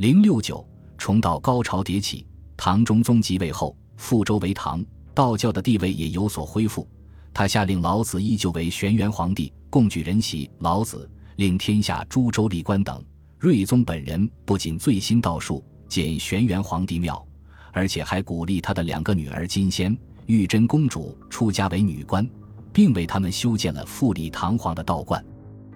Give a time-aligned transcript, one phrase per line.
[0.00, 6.88] 零六九重道高潮迭起，唐中宗即位后，复周为唐，道教的地位也有所恢复。
[7.34, 10.50] 他下令老子依旧为玄元皇帝，共举人席。
[10.60, 13.04] 老子令天下诸州立官等，
[13.40, 17.22] 睿宗本人不仅最新道术建玄元皇帝庙，
[17.70, 19.94] 而且还鼓励他的两个女儿金仙、
[20.24, 22.26] 玉真公主出家为女官，
[22.72, 25.22] 并为他们修建了富丽堂皇的道观。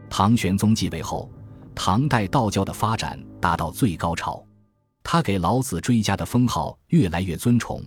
[0.09, 1.30] 唐玄宗继位后，
[1.75, 4.43] 唐代道教的发展达到最高潮，
[5.02, 7.83] 他给老子追加的封号越来越尊崇。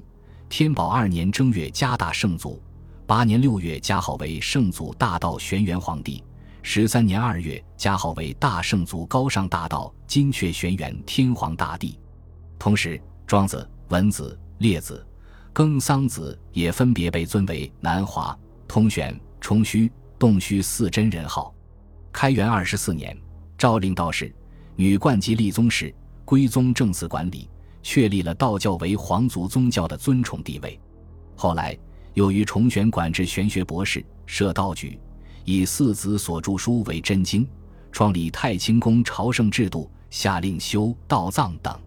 [0.50, 2.62] 天宝二年正月加大圣祖。
[3.06, 6.22] 八年六月加号为圣祖大道玄元皇帝，
[6.62, 11.98] 十三年二月加号为大圣祖高尚大道金阙玄元天皇大帝。
[12.60, 15.06] 同时，庄子、文子、列子、
[15.54, 21.56] 庚桑子也分别被尊为南华、通玄、冲虚、洞虚四真人号。
[22.12, 23.18] 开元二十四年，
[23.58, 24.34] 诏令道士、
[24.76, 25.94] 女冠及立宗室，
[26.24, 27.50] 归宗正寺管理，
[27.82, 30.80] 确立了道教为皇族宗教的尊崇地位。
[31.36, 31.78] 后来。
[32.14, 35.00] 由于重选管制玄学博士，设道局，
[35.46, 37.48] 以四子所著书为真经，
[37.92, 41.80] 创立太清宫朝圣制度，下令修道藏等。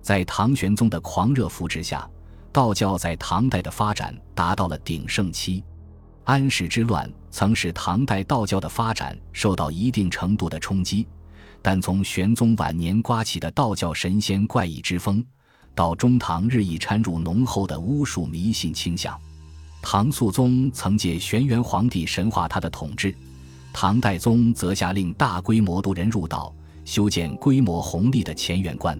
[0.00, 2.08] 在唐玄宗的狂热扶持下，
[2.52, 5.64] 道教在唐代的发展达到了鼎盛期。
[6.24, 11.06] 安史之乱曾使唐代道教的发展受到一定程度的冲击，
[11.60, 15.22] 但从玄宗晚年刮起的道教神仙怪异之风，
[15.74, 19.18] 到中唐日益掺入浓厚的巫术迷信倾向。
[19.82, 23.14] 唐肃宗曾借玄元皇帝神化他的统治，
[23.70, 26.54] 唐代宗则下令大规模渡人入道，
[26.86, 28.98] 修建规模宏丽的乾元观。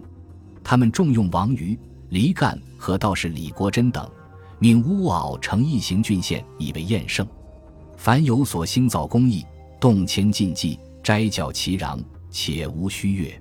[0.63, 1.79] 他们重用王瑜、
[2.11, 4.07] 黎干和道士李国珍等，
[4.65, 7.29] 命乌媪成一行郡县以为验圣。
[7.99, 9.45] 凡有所兴造工艺，
[9.79, 13.39] 动迁禁忌，斋教其壤，且无虚越。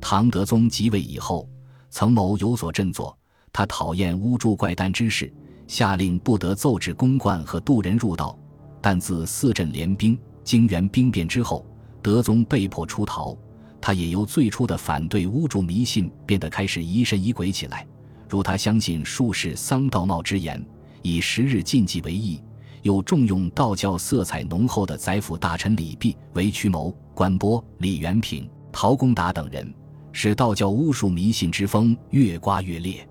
[0.00, 1.46] 唐德宗即位以后，
[1.90, 3.14] 曾谋有所振作。
[3.52, 5.30] 他讨厌巫祝怪诞之事。
[5.66, 8.34] 下令不得奏制公冠和渡人入道，
[8.80, 11.66] 但自四镇联兵、经元兵变之后，
[12.00, 13.36] 德宗被迫出逃。
[13.82, 17.86] 他也由最初的反对巫祝迷信，变得开始疑神疑鬼起来。
[18.28, 20.64] 如他相信术士桑道茂之言，
[21.02, 22.40] 以十日禁忌为义，
[22.82, 29.72] 又重用道教色彩浓厚的宰辅大臣李泌为曲谋，关波、李元平、陶公达等人，
[30.12, 33.06] 使道教巫术迷信之风越刮越烈。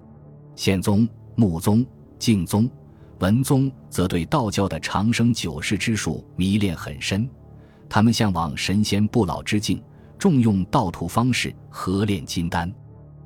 [0.56, 1.85] 宪宗、穆宗。
[2.19, 2.69] 敬宗、
[3.19, 7.30] 文宗则对道教的长生久世之术迷恋很深，
[7.90, 9.84] 他们向往神仙不老之境，
[10.18, 12.74] 重用道土方式合炼金丹。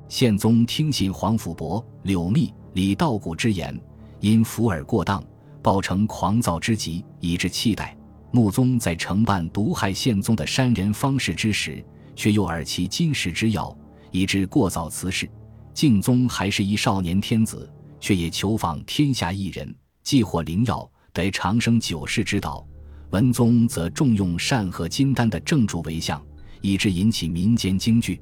[0.08, 3.78] 宪宗听信黄甫伯、柳密、李道古之言，
[4.20, 5.22] 因伏耳过当，
[5.62, 7.90] 暴成狂躁之极，以致气怠。
[8.30, 11.84] 穆宗在承办毒害宪宗的山人方士之时，
[12.16, 13.76] 却又耳其金石之药，
[14.10, 15.28] 以致过早辞世。
[15.72, 17.70] 敬宗还是一少年天子。
[18.00, 22.64] 却也求访天下异人，既获灵药，得长生久世之道。
[23.10, 26.24] 文宗则重用善和金丹的正主为相，
[26.60, 28.20] 以致引起民间惊惧。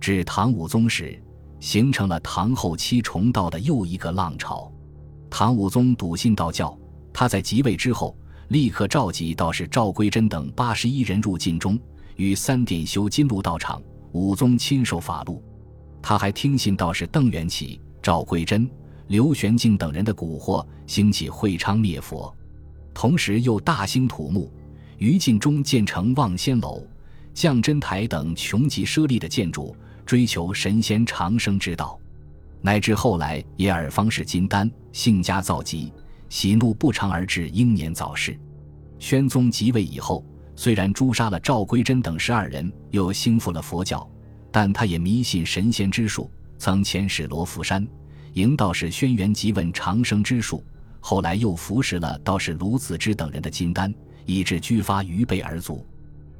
[0.00, 1.20] 至唐武宗时，
[1.60, 4.72] 形成了唐后期重道的又一个浪潮。
[5.28, 6.76] 唐武宗笃信道教，
[7.12, 8.16] 他在即位之后，
[8.48, 11.78] 立刻召集道士赵归真等八十一人入晋中，
[12.16, 13.82] 于三殿修金鹿道场。
[14.12, 15.42] 武宗亲授法录。
[16.00, 18.68] 他还听信道士邓元起、赵归真。
[19.08, 22.34] 刘玄敬等人的蛊惑，兴起会昌灭佛，
[22.92, 24.52] 同时又大兴土木，
[24.98, 26.86] 于晋中建成望仙楼、
[27.32, 29.74] 降真台等穷极奢丽的建筑，
[30.08, 32.00] 追求神仙长生之道，
[32.62, 35.92] 乃至后来也耳方士金丹，性家躁疾，
[36.30, 38.34] 喜怒不常而致英年早逝。
[38.98, 40.24] 宣宗即位以后，
[40.56, 44.10] 虽然诛杀了赵归真等十二人，又兴复了佛教，
[44.50, 47.86] 但他也迷信神仙之术，曾遣使罗浮山。
[48.32, 50.64] 迎道士轩辕即问长生之术，
[51.00, 53.94] 后来又服食了道士卢子之等人的金丹，
[54.24, 55.86] 以致居发于背而卒。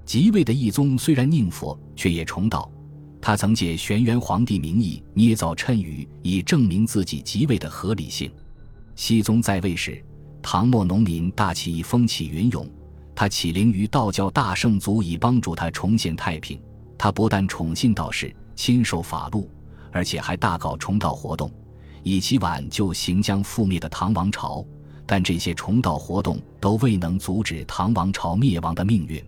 [0.06, 2.73] 即位的义宗虽然宁佛，却也崇道。
[3.21, 8.31] 他曾借玄元皇帝名义捏造谶语，以证明自己即位的合理性。
[8.94, 10.03] 熹宗在位时，
[10.41, 12.69] 唐末农民大起义风起云涌，
[13.15, 16.61] 他起灵于道教大圣祖，以帮助他重现太平。
[16.97, 19.49] 他不但宠信道士，亲授法录，
[19.93, 21.50] 而且还大搞重道活动。
[22.03, 24.64] 以期挽救行将覆灭的唐王朝，
[25.06, 29.23] 但这些重道活动都未能阻止唐王朝灭亡的命运。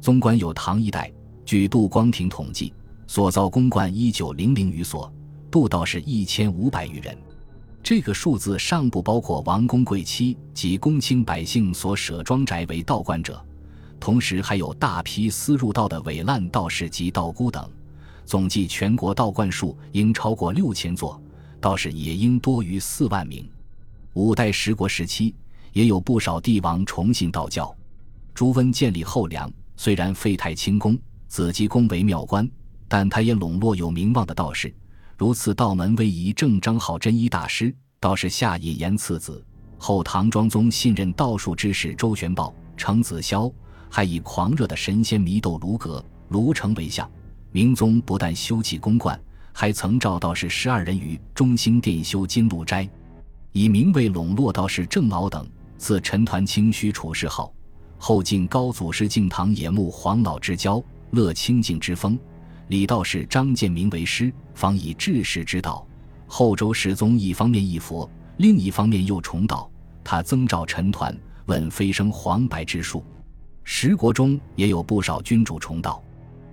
[0.00, 1.10] 纵观有唐一代，
[1.44, 2.72] 据杜光庭统计，
[3.12, 5.12] 所造宫观一九零零余所，
[5.50, 7.18] 布道士一千五百余人。
[7.82, 13.44] 这个数字尚不包括王公贵戚及公卿百姓所舍庄宅为道观者，
[13.98, 17.68] 同时还有大批私入道的伪烂道士及道姑等。
[18.24, 21.20] 总计全国道观数应超过六千座，
[21.60, 23.44] 道士也应多于四万名。
[24.12, 25.34] 五代十国时期，
[25.72, 27.76] 也有不少帝王崇信道教。
[28.32, 30.96] 朱温建立后梁，虽然废太清宫，
[31.26, 32.48] 子集宫为庙观，
[32.90, 34.74] 但他也笼络有名望的道士，
[35.16, 39.40] 如此道门位移正张好真一大师，道士夏引言次子。
[39.78, 43.50] 后唐庄宗信任道术之士周玄豹、程子霄，
[43.88, 47.08] 还以狂热的神仙迷斗卢阁、卢成为相。
[47.52, 49.18] 明宗不但修葺宫观，
[49.52, 52.90] 还曾召道士十二人于中兴殿修金鹿斋，
[53.52, 55.48] 以名为笼络道士郑敖等，
[55.78, 57.52] 赐陈团清虚处士号。
[57.98, 60.82] 后晋高祖师敬唐野木黄老之交，
[61.12, 62.18] 乐清净之风。
[62.70, 65.84] 李道士张建明为师，方以治世之道。
[66.28, 68.08] 后周世宗一方面一佛。
[68.36, 69.68] 另一方面又重道
[70.04, 71.12] 他曾召陈抟
[71.46, 73.04] 问飞升黄白之术，
[73.64, 76.00] 十国中也有不少君主重道。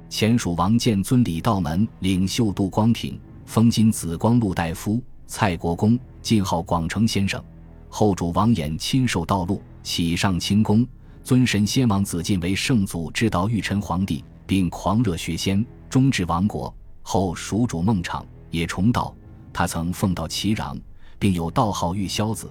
[0.09, 7.41] 前蜀王建尊李道门领袖杜光庭，封金紫光禄大夫，蔡国公晋号广成先生。
[7.89, 10.83] 后主王衍亲授道路，启上清宫，
[11.23, 16.73] 尊神仙王子晋为圣祖之道玉臣皇帝，并狂热学仙，终至亡国。
[17.01, 19.15] 后蜀主孟昶也重道，
[19.53, 20.77] 他曾奉道齐壤。
[21.19, 22.47] 并有道号玉霄子，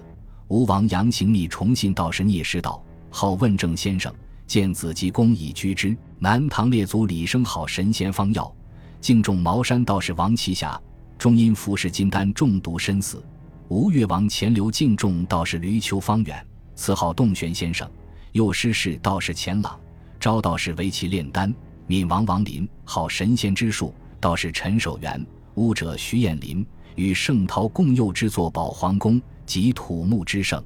[0.49, 4.13] 吴王杨行密崇信道士聂师道，号问政先生，
[4.45, 5.95] 见子继公以居之。
[6.19, 8.53] 南唐列祖李生好神仙方药，
[8.99, 10.77] 敬重茅山道士王奇霞，
[11.17, 13.23] 终因服食金丹中毒身死。
[13.69, 16.45] 吴越王钱镠敬重道士闾丘方远，
[16.75, 17.89] 赐号洞玄先生。
[18.33, 19.79] 又师事道士钱朗，
[20.19, 21.53] 招道士为其炼丹。
[21.87, 25.25] 闽王王林好神仙之术，道士陈守元，
[25.55, 26.65] 巫者徐彦林。
[26.95, 30.63] 与圣陶共佑之作保皇宫及土木之盛，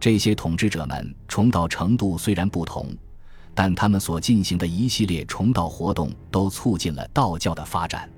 [0.00, 2.92] 这些统治者们重蹈程度虽然不同，
[3.54, 8.10] 但他们所进行的一系列重蹈活动都促进了道教的发展。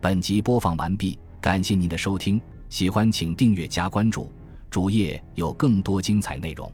[0.00, 4.30] 本集播放完毕，感谢您的收听，喜欢请订阅加关注，
[4.70, 6.72] 主页有更多精彩内容。